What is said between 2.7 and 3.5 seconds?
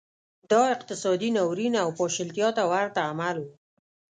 ورته عمل و